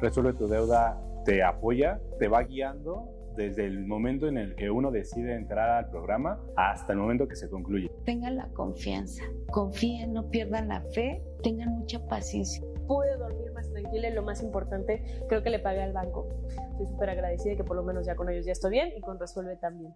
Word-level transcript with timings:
Resuelve 0.00 0.34
tu 0.34 0.46
deuda 0.46 1.00
te 1.24 1.42
apoya, 1.42 2.00
te 2.18 2.28
va 2.28 2.42
guiando 2.44 3.08
desde 3.36 3.66
el 3.66 3.84
momento 3.84 4.28
en 4.28 4.38
el 4.38 4.54
que 4.54 4.70
uno 4.70 4.90
decide 4.90 5.34
entrar 5.34 5.70
al 5.70 5.90
programa 5.90 6.40
hasta 6.56 6.92
el 6.92 6.98
momento 6.98 7.28
que 7.28 7.36
se 7.36 7.50
concluye. 7.50 7.90
Tengan 8.04 8.36
la 8.36 8.48
confianza, 8.48 9.24
confíen, 9.50 10.12
no 10.12 10.30
pierdan 10.30 10.68
la 10.68 10.80
fe, 10.94 11.22
tengan 11.42 11.70
mucha 11.70 12.06
paciencia. 12.08 12.64
Pude 12.86 13.16
dormir 13.16 13.52
más 13.52 13.68
tranquila 13.70 14.08
y 14.08 14.12
lo 14.12 14.22
más 14.22 14.42
importante, 14.42 15.02
creo 15.28 15.42
que 15.42 15.50
le 15.50 15.58
pagué 15.58 15.82
al 15.82 15.92
banco. 15.92 16.28
Estoy 16.72 16.86
súper 16.86 17.10
agradecida 17.10 17.50
de 17.50 17.56
que 17.56 17.64
por 17.64 17.76
lo 17.76 17.82
menos 17.82 18.06
ya 18.06 18.14
con 18.14 18.30
ellos 18.30 18.46
ya 18.46 18.52
estoy 18.52 18.70
bien 18.70 18.92
y 18.96 19.00
con 19.00 19.18
Resuelve 19.18 19.56
también. 19.56 19.92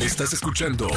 Estás 0.00 0.32
escuchando 0.32 0.88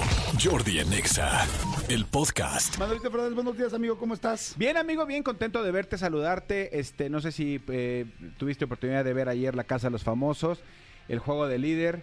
Jordi 0.41 0.79
Anexa, 0.79 1.45
el 1.89 2.05
podcast. 2.05 2.77
Manolito 2.77 3.11
Fernández, 3.11 3.35
buenos 3.35 3.57
días, 3.57 3.73
amigo, 3.73 3.97
¿cómo 3.97 4.13
estás? 4.13 4.55
Bien, 4.57 4.77
amigo, 4.77 5.05
bien 5.05 5.23
contento 5.23 5.61
de 5.61 5.71
verte, 5.71 5.97
saludarte. 5.97 6.79
Este, 6.79 7.09
no 7.09 7.19
sé 7.19 7.33
si 7.33 7.61
eh, 7.67 8.05
tuviste 8.37 8.63
oportunidad 8.63 9.03
de 9.03 9.11
ver 9.11 9.27
ayer 9.27 9.55
La 9.55 9.65
Casa 9.65 9.87
de 9.87 9.91
los 9.91 10.05
Famosos, 10.05 10.63
el 11.09 11.19
juego 11.19 11.49
de 11.49 11.57
líder. 11.57 12.01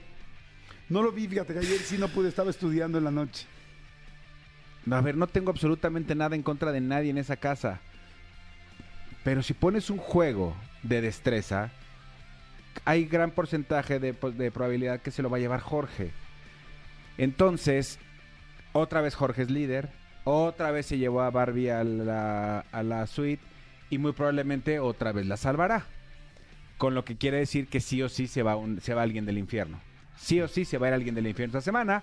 No 0.90 1.00
lo 1.02 1.10
vi, 1.10 1.26
fíjate 1.26 1.54
que 1.54 1.60
ayer 1.60 1.78
sí 1.78 1.96
no 1.96 2.08
pude, 2.08 2.28
estaba 2.28 2.50
estudiando 2.50 2.98
en 2.98 3.04
la 3.04 3.10
noche. 3.10 3.46
A 4.90 5.00
ver, 5.00 5.16
no 5.16 5.26
tengo 5.26 5.50
absolutamente 5.50 6.14
nada 6.14 6.36
en 6.36 6.42
contra 6.42 6.70
de 6.70 6.82
nadie 6.82 7.08
en 7.08 7.18
esa 7.18 7.36
casa. 7.36 7.80
Pero 9.24 9.42
si 9.42 9.54
pones 9.54 9.88
un 9.88 9.98
juego 9.98 10.54
de 10.82 11.00
destreza, 11.00 11.72
hay 12.84 13.06
gran 13.06 13.30
porcentaje 13.30 13.98
de, 13.98 14.12
pues, 14.12 14.36
de 14.36 14.50
probabilidad 14.50 15.00
que 15.00 15.10
se 15.10 15.22
lo 15.22 15.30
va 15.30 15.38
a 15.38 15.40
llevar 15.40 15.60
Jorge. 15.60 16.12
Entonces, 17.18 17.98
otra 18.72 19.00
vez 19.00 19.14
Jorge 19.14 19.42
es 19.42 19.50
líder, 19.50 19.88
otra 20.24 20.70
vez 20.70 20.86
se 20.86 20.98
llevó 20.98 21.22
a 21.22 21.30
Barbie 21.30 21.70
a 21.70 21.84
la, 21.84 22.60
a 22.72 22.82
la 22.82 23.06
suite 23.06 23.42
y 23.90 23.98
muy 23.98 24.12
probablemente 24.12 24.78
otra 24.80 25.12
vez 25.12 25.26
la 25.26 25.36
salvará. 25.36 25.86
Con 26.78 26.94
lo 26.94 27.04
que 27.04 27.16
quiere 27.16 27.38
decir 27.38 27.66
que 27.68 27.80
sí 27.80 28.02
o 28.02 28.08
sí 28.08 28.26
se 28.26 28.42
va, 28.42 28.56
un- 28.56 28.80
se 28.80 28.94
va 28.94 29.02
alguien 29.02 29.26
del 29.26 29.38
infierno. 29.38 29.80
Sí 30.16 30.40
o 30.40 30.48
sí 30.48 30.64
se 30.64 30.78
va 30.78 30.86
a 30.86 30.90
ir 30.90 30.94
alguien 30.94 31.14
del 31.14 31.26
infierno 31.26 31.58
esta 31.58 31.64
semana. 31.64 32.02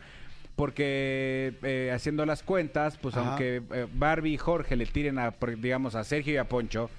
Porque 0.55 1.53
eh, 1.61 1.91
haciendo 1.93 2.25
las 2.25 2.41
cuentas, 2.41 2.97
pues 2.97 3.15
Ajá. 3.15 3.29
aunque 3.29 3.61
eh, 3.71 3.87
Barbie 3.93 4.33
y 4.33 4.37
Jorge 4.37 4.75
le 4.75 4.87
tiren 4.87 5.19
a, 5.19 5.33
digamos, 5.57 5.93
a 5.93 6.03
Sergio 6.03 6.33
y 6.33 6.37
a 6.37 6.49
Poncho, 6.49 6.89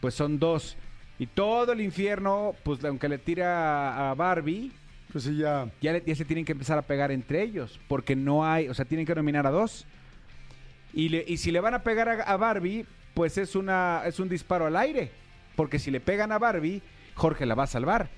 pues 0.00 0.14
son 0.14 0.40
dos. 0.40 0.76
Y 1.20 1.26
todo 1.26 1.72
el 1.72 1.80
infierno, 1.80 2.54
pues 2.64 2.84
aunque 2.84 3.08
le 3.08 3.18
tira 3.18 3.90
a- 3.94 4.10
a 4.10 4.14
Barbie, 4.14 4.72
Pues 5.12 5.24
sí, 5.24 5.36
ya. 5.36 5.70
ya, 5.80 5.92
le- 5.94 6.02
ya 6.06 6.14
se 6.14 6.24
tienen 6.24 6.44
que 6.44 6.52
empezar 6.52 6.78
a 6.78 6.82
pegar 6.82 7.10
entre 7.10 7.42
ellos, 7.42 7.80
porque 7.88 8.14
no 8.14 8.44
hay, 8.44 8.68
o 8.68 8.74
sea, 8.74 8.84
tienen 8.84 9.06
que 9.06 9.14
nominar 9.14 9.46
a 9.46 9.50
dos. 9.50 9.86
Y, 10.92 11.08
le- 11.08 11.24
y 11.26 11.38
si 11.38 11.50
le 11.50 11.60
van 11.60 11.74
a 11.74 11.82
pegar 11.82 12.08
a, 12.08 12.22
a 12.22 12.36
Barbie, 12.36 12.84
pues 13.14 13.38
es, 13.38 13.54
una, 13.56 14.02
es 14.04 14.20
un 14.20 14.28
disparo 14.28 14.66
al 14.66 14.76
aire, 14.76 15.10
porque 15.56 15.78
si 15.78 15.90
le 15.90 16.00
pegan 16.00 16.30
a 16.32 16.38
Barbie, 16.38 16.82
Jorge 17.14 17.46
la 17.46 17.54
va 17.54 17.64
a 17.64 17.68
salvar. 17.68 18.08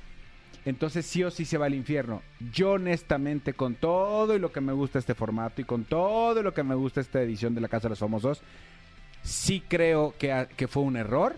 Entonces 0.66 1.06
sí 1.06 1.22
o 1.24 1.30
sí 1.30 1.44
se 1.46 1.56
va 1.56 1.66
al 1.66 1.74
infierno. 1.74 2.22
Yo 2.52 2.72
honestamente, 2.72 3.54
con 3.54 3.76
todo 3.76 4.36
y 4.36 4.38
lo 4.38 4.52
que 4.52 4.60
me 4.60 4.72
gusta 4.74 4.98
este 4.98 5.14
formato 5.14 5.60
y 5.60 5.64
con 5.64 5.84
todo 5.84 6.42
lo 6.42 6.52
que 6.52 6.62
me 6.62 6.74
gusta 6.74 7.00
esta 7.00 7.22
edición 7.22 7.54
de 7.54 7.62
La 7.62 7.68
Casa 7.68 7.84
de 7.84 7.90
los 7.90 7.98
Famosos, 8.00 8.42
sí 9.22 9.62
creo 9.66 10.14
que, 10.18 10.32
a- 10.32 10.46
que 10.46 10.68
fue 10.68 10.82
un 10.82 10.96
error 10.96 11.36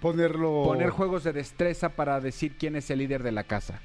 Ponerlo. 0.00 0.64
poner 0.64 0.90
juegos 0.90 1.22
de 1.24 1.32
destreza 1.32 1.90
para 1.90 2.20
decir 2.20 2.56
quién 2.58 2.74
es 2.74 2.90
el 2.90 2.98
líder 2.98 3.22
de 3.22 3.30
la 3.32 3.44
casa. 3.44 3.80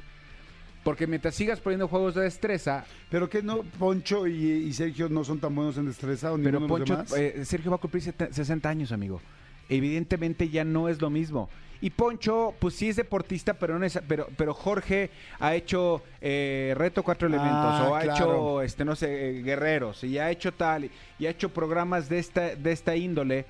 Porque 0.88 1.05
mientras 1.05 1.35
sigas 1.35 1.59
poniendo 1.59 1.89
juegos 1.89 2.16
de 2.16 2.21
destreza, 2.21 2.85
Pero 3.11 3.30
que 3.30 3.43
no, 3.43 3.63
Poncho 3.77 4.25
y, 4.25 4.33
y 4.33 4.71
Sergio 4.71 5.09
no 5.09 5.25
son 5.25 5.38
tan 5.38 5.53
buenos 5.53 5.75
en 5.77 5.85
destreza 5.85 6.31
o 6.31 6.38
pero 6.38 6.61
de 6.61 6.67
los 6.67 6.69
Poncho, 6.69 6.93
demás. 6.95 7.13
eh, 7.17 7.43
Sergio 7.43 7.71
va 7.71 7.75
a 7.75 7.80
cumplir 7.81 8.03
sete- 8.03 8.31
60 8.31 8.69
años, 8.69 8.93
amigo. 8.93 9.19
Evidentemente 9.67 10.47
ya 10.47 10.63
no 10.63 10.88
es 10.88 11.02
lo 11.02 11.09
mismo. 11.09 11.49
Y 11.81 11.89
Poncho, 11.89 12.53
pues 12.58 12.73
sí 12.75 12.88
es 12.88 12.95
deportista, 12.95 13.53
pero 13.55 13.77
no 13.77 13.85
es, 13.85 13.99
pero, 14.08 14.30
pero 14.38 14.53
Jorge 14.53 15.09
ha 15.41 15.55
hecho 15.55 16.02
eh, 16.21 16.73
reto 16.77 17.03
cuatro 17.03 17.27
elementos, 17.27 17.75
Ah, 17.75 17.89
o 17.89 17.95
ha 17.95 18.02
claro. 18.03 18.15
hecho, 18.15 18.61
este, 18.61 18.85
no 18.85 18.95
sé, 18.95 19.39
eh, 19.39 19.41
guerreros, 19.43 20.05
y 20.05 20.17
ha 20.19 20.31
hecho 20.31 20.54
tal, 20.54 20.86
y, 20.86 20.92
y 21.19 21.25
ha 21.25 21.31
hecho 21.31 21.49
programas 21.49 22.08
de 22.08 22.19
esta, 22.19 22.55
de 22.55 22.71
esta 22.71 22.95
índole 22.95 23.45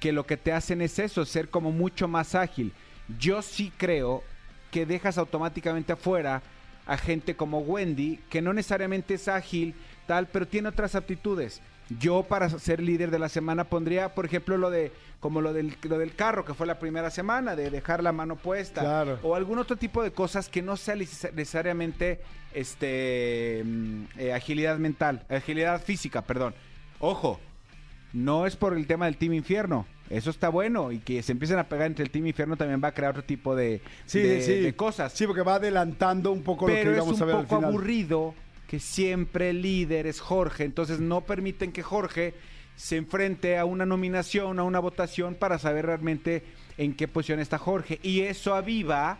que 0.00 0.10
lo 0.10 0.26
que 0.26 0.36
te 0.36 0.52
hacen 0.52 0.82
es 0.82 0.98
eso, 0.98 1.24
ser 1.24 1.48
como 1.48 1.70
mucho 1.70 2.08
más 2.08 2.34
ágil. 2.34 2.72
Yo 3.20 3.40
sí 3.40 3.72
creo 3.76 4.24
que 4.72 4.84
dejas 4.84 5.16
automáticamente 5.16 5.92
afuera 5.92 6.42
a 6.86 6.96
gente 6.96 7.36
como 7.36 7.60
Wendy, 7.60 8.18
que 8.28 8.42
no 8.42 8.52
necesariamente 8.52 9.14
es 9.14 9.28
ágil, 9.28 9.74
tal, 10.06 10.26
pero 10.28 10.46
tiene 10.46 10.68
otras 10.68 10.94
aptitudes. 10.94 11.60
Yo 11.98 12.22
para 12.22 12.48
ser 12.48 12.80
líder 12.80 13.10
de 13.10 13.18
la 13.18 13.28
semana 13.28 13.64
pondría, 13.64 14.14
por 14.14 14.24
ejemplo, 14.24 14.56
lo 14.56 14.70
de 14.70 14.92
como 15.20 15.40
lo 15.40 15.52
del, 15.52 15.76
lo 15.82 15.98
del 15.98 16.14
carro, 16.14 16.44
que 16.44 16.54
fue 16.54 16.66
la 16.66 16.78
primera 16.78 17.10
semana, 17.10 17.54
de 17.54 17.70
dejar 17.70 18.02
la 18.02 18.10
mano 18.12 18.34
puesta. 18.36 18.80
Claro. 18.80 19.18
O 19.22 19.34
algún 19.36 19.58
otro 19.58 19.76
tipo 19.76 20.02
de 20.02 20.10
cosas 20.10 20.48
que 20.48 20.62
no 20.62 20.76
sea 20.76 20.96
neces- 20.96 21.32
necesariamente 21.32 22.20
este 22.54 23.62
mm, 23.64 24.04
eh, 24.18 24.32
agilidad 24.32 24.78
mental, 24.78 25.24
agilidad 25.28 25.82
física, 25.82 26.22
perdón. 26.22 26.54
Ojo, 26.98 27.38
no 28.12 28.46
es 28.46 28.56
por 28.56 28.76
el 28.76 28.86
tema 28.86 29.06
del 29.06 29.16
Team 29.16 29.34
Infierno. 29.34 29.86
Eso 30.12 30.30
está 30.30 30.48
bueno 30.50 30.92
y 30.92 30.98
que 30.98 31.22
se 31.22 31.32
empiecen 31.32 31.58
a 31.58 31.64
pegar 31.68 31.86
entre 31.86 32.04
el 32.04 32.10
Team 32.10 32.26
Infierno 32.26 32.56
también 32.56 32.80
va 32.82 32.88
a 32.88 32.92
crear 32.94 33.12
otro 33.12 33.24
tipo 33.24 33.56
de, 33.56 33.80
sí, 34.04 34.20
de- 34.20 34.42
sí. 34.42 34.60
de 34.60 34.74
cosas. 34.74 35.12
Sí, 35.12 35.26
porque 35.26 35.42
va 35.42 35.54
adelantando 35.54 36.30
un 36.32 36.42
poco 36.42 36.68
lo 36.68 36.74
Pero 36.74 36.84
que 36.84 36.90
es 36.90 36.96
íbamos 36.98 37.16
un 37.16 37.22
a 37.22 37.26
ver 37.26 37.36
al 37.36 37.42
poco 37.42 37.56
final. 37.56 37.70
aburrido 37.70 38.34
que 38.68 38.78
siempre 38.78 39.50
el 39.50 39.62
líder 39.62 40.06
es 40.06 40.20
Jorge. 40.20 40.64
Entonces 40.64 41.00
no 41.00 41.22
permiten 41.22 41.72
que 41.72 41.82
Jorge 41.82 42.34
se 42.76 42.96
enfrente 42.96 43.58
a 43.58 43.64
una 43.64 43.86
nominación, 43.86 44.58
a 44.58 44.64
una 44.64 44.80
votación 44.80 45.34
para 45.34 45.58
saber 45.58 45.86
realmente 45.86 46.42
en 46.78 46.94
qué 46.94 47.08
posición 47.08 47.40
está 47.40 47.58
Jorge. 47.58 47.98
Y 48.02 48.20
eso 48.20 48.54
aviva 48.54 49.18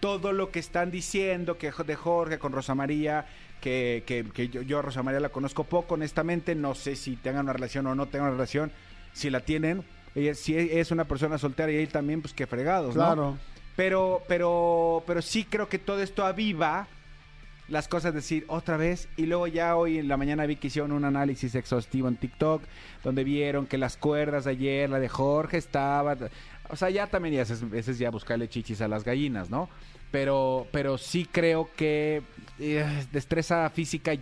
todo 0.00 0.32
lo 0.32 0.50
que 0.50 0.58
están 0.58 0.90
diciendo 0.90 1.58
que 1.58 1.70
de 1.86 1.94
Jorge 1.96 2.38
con 2.38 2.52
Rosa 2.52 2.74
María, 2.74 3.26
que, 3.60 4.02
que- 4.06 4.24
que 4.34 4.48
yo, 4.48 4.62
yo 4.62 4.78
a 4.80 4.82
Rosa 4.82 5.02
María 5.02 5.20
la 5.20 5.28
conozco 5.30 5.64
poco, 5.64 5.94
honestamente, 5.94 6.54
no 6.54 6.74
sé 6.74 6.96
si 6.96 7.16
tengan 7.16 7.44
una 7.44 7.52
relación 7.52 7.86
o 7.86 7.94
no 7.94 8.06
tengan 8.06 8.28
una 8.28 8.36
relación, 8.36 8.70
si 9.12 9.30
la 9.30 9.40
tienen, 9.40 9.82
ella 10.14 10.34
si 10.34 10.56
es 10.56 10.90
una 10.90 11.04
persona 11.04 11.38
soltera 11.38 11.72
y 11.72 11.76
él 11.76 11.88
también, 11.88 12.22
pues 12.22 12.34
qué 12.34 12.46
fregados, 12.46 12.94
¿no? 12.94 13.02
Claro. 13.02 13.38
Pero, 13.76 14.22
pero, 14.28 15.02
pero 15.06 15.20
sí 15.20 15.44
creo 15.44 15.68
que 15.68 15.78
todo 15.78 16.00
esto 16.00 16.24
aviva 16.24 16.86
las 17.68 17.88
cosas, 17.88 18.14
decir 18.14 18.44
otra 18.48 18.76
vez. 18.76 19.08
Y 19.16 19.26
luego 19.26 19.46
ya 19.46 19.76
hoy 19.76 19.98
en 19.98 20.08
la 20.08 20.16
mañana 20.16 20.46
vi 20.46 20.56
que 20.56 20.68
hicieron 20.68 20.92
un 20.92 21.04
análisis 21.04 21.54
exhaustivo 21.54 22.08
en 22.08 22.16
TikTok, 22.16 22.62
donde 23.02 23.24
vieron 23.24 23.66
que 23.66 23.78
las 23.78 23.96
cuerdas 23.96 24.44
de 24.44 24.52
ayer, 24.52 24.90
la 24.90 25.00
de 25.00 25.08
Jorge 25.08 25.56
estaba. 25.56 26.16
O 26.68 26.76
sea, 26.76 26.90
ya 26.90 27.06
también 27.06 27.34
ya 27.34 27.42
es, 27.42 27.50
es 27.50 27.98
ya 27.98 28.10
buscarle 28.10 28.48
chichis 28.48 28.80
a 28.80 28.88
las 28.88 29.04
gallinas, 29.04 29.50
¿no? 29.50 29.68
Pero, 30.10 30.68
pero 30.70 30.96
sí 30.96 31.26
creo 31.30 31.70
que 31.74 32.22
eh, 32.60 33.06
destreza 33.12 33.68
física. 33.70 34.12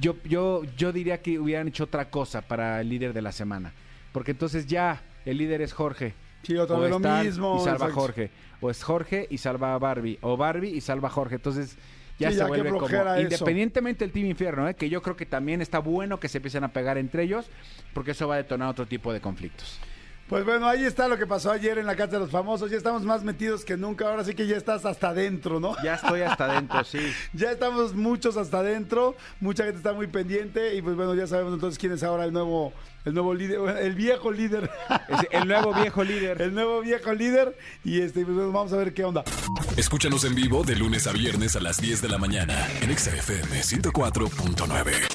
Yo, 0.00 0.16
yo, 0.24 0.62
yo 0.76 0.92
diría 0.92 1.22
que 1.22 1.38
hubieran 1.38 1.68
hecho 1.68 1.84
otra 1.84 2.10
cosa 2.10 2.42
para 2.42 2.80
el 2.80 2.88
líder 2.88 3.14
de 3.14 3.22
la 3.22 3.32
semana. 3.32 3.72
Porque 4.14 4.30
entonces 4.30 4.66
ya 4.68 5.02
el 5.24 5.38
líder 5.38 5.60
es 5.60 5.72
Jorge. 5.72 6.14
Sí, 6.44 6.56
otra 6.56 6.78
vez 6.78 6.88
lo 6.88 7.00
mismo. 7.00 7.58
Y 7.60 7.64
salva 7.64 7.86
a. 7.86 7.90
Jorge. 7.90 8.30
O 8.60 8.70
es 8.70 8.80
Jorge 8.84 9.26
y 9.28 9.38
salva 9.38 9.74
a 9.74 9.78
Barbie. 9.78 10.18
O 10.20 10.36
Barbie 10.36 10.68
y 10.70 10.80
salva 10.80 11.08
a 11.08 11.10
Jorge. 11.10 11.34
Entonces 11.34 11.76
ya 12.16 12.28
Sí, 12.28 12.34
se 12.34 12.38
ya, 12.42 12.46
vuelve 12.46 12.70
como. 12.70 12.86
eso. 12.86 13.20
Independientemente 13.20 14.04
del 14.04 14.12
Team 14.12 14.26
Infierno, 14.26 14.68
¿eh? 14.68 14.74
que 14.74 14.88
yo 14.88 15.02
creo 15.02 15.16
que 15.16 15.26
también 15.26 15.60
está 15.60 15.80
bueno 15.80 16.20
que 16.20 16.28
se 16.28 16.38
empiecen 16.38 16.62
a 16.62 16.68
pegar 16.68 16.96
entre 16.96 17.24
ellos, 17.24 17.46
porque 17.92 18.12
eso 18.12 18.28
va 18.28 18.34
a 18.34 18.38
detonar 18.38 18.68
otro 18.68 18.86
tipo 18.86 19.12
de 19.12 19.20
conflictos. 19.20 19.80
Pues 20.28 20.42
bueno, 20.44 20.66
ahí 20.66 20.84
está 20.84 21.06
lo 21.06 21.18
que 21.18 21.26
pasó 21.26 21.50
ayer 21.52 21.76
en 21.78 21.86
la 21.86 21.96
Casa 21.96 22.12
de 22.12 22.18
los 22.20 22.30
Famosos. 22.30 22.70
Ya 22.70 22.78
estamos 22.78 23.02
más 23.02 23.22
metidos 23.22 23.62
que 23.64 23.76
nunca. 23.76 24.08
Ahora 24.08 24.24
sí 24.24 24.34
que 24.34 24.46
ya 24.46 24.56
estás 24.56 24.84
hasta 24.86 25.10
adentro, 25.10 25.60
¿no? 25.60 25.76
Ya 25.84 25.94
estoy 25.94 26.22
hasta 26.22 26.46
adentro, 26.46 26.82
sí. 26.84 26.98
Ya 27.34 27.50
estamos 27.52 27.94
muchos 27.94 28.36
hasta 28.36 28.60
adentro, 28.60 29.16
mucha 29.40 29.64
gente 29.64 29.78
está 29.78 29.92
muy 29.92 30.06
pendiente 30.06 30.74
y 30.74 30.82
pues 30.82 30.96
bueno, 30.96 31.14
ya 31.14 31.26
sabemos 31.26 31.52
entonces 31.54 31.78
quién 31.78 31.92
es 31.92 32.02
ahora 32.02 32.24
el 32.24 32.32
nuevo, 32.32 32.72
el 33.04 33.12
nuevo 33.12 33.34
líder, 33.34 33.76
el 33.78 33.94
viejo 33.94 34.32
líder, 34.32 34.70
Es 35.08 35.26
el 35.30 35.46
nuevo 35.46 35.74
viejo 35.74 36.02
líder. 36.02 36.40
el 36.40 36.54
nuevo 36.54 36.80
viejo 36.80 37.12
líder 37.12 37.56
y 37.84 38.00
este, 38.00 38.24
pues 38.24 38.34
bueno, 38.34 38.50
vamos 38.52 38.72
a 38.72 38.76
ver 38.76 38.94
qué 38.94 39.04
onda. 39.04 39.24
Escúchanos 39.76 40.24
en 40.24 40.34
vivo 40.34 40.64
de 40.64 40.76
lunes 40.76 41.06
a 41.06 41.12
viernes 41.12 41.54
a 41.56 41.60
las 41.60 41.80
10 41.80 42.00
de 42.00 42.08
la 42.08 42.18
mañana 42.18 42.66
en 42.80 42.90
Exa 42.90 43.14
FM 43.14 43.60
104.9. 43.60 45.13